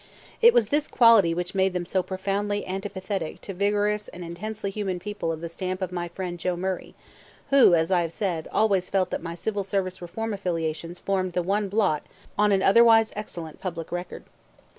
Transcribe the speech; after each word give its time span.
It 0.41 0.51
was 0.51 0.69
this 0.69 0.87
quality 0.87 1.31
which 1.35 1.53
made 1.53 1.73
them 1.73 1.85
so 1.85 2.01
profoundly 2.01 2.65
antipathetic 2.65 3.39
to 3.41 3.53
vigorous 3.53 4.07
and 4.07 4.23
intensely 4.25 4.71
human 4.71 4.99
people 4.99 5.31
of 5.31 5.41
the 5.41 5.47
stamp 5.47 5.79
of 5.79 5.91
my 5.91 6.07
friend 6.07 6.39
Joe 6.39 6.55
Murray 6.57 6.95
who, 7.51 7.75
as 7.75 7.91
I 7.91 8.01
have 8.01 8.11
said, 8.11 8.47
always 8.51 8.89
felt 8.89 9.11
that 9.11 9.21
my 9.21 9.35
Civil 9.35 9.63
Service 9.63 10.01
Reform 10.01 10.33
affiliations 10.33 10.97
formed 10.97 11.33
the 11.33 11.43
one 11.43 11.69
blot 11.69 12.01
on 12.35 12.51
an 12.51 12.63
otherwise 12.63 13.13
excellent 13.15 13.61
public 13.61 13.91
record. 13.91 14.23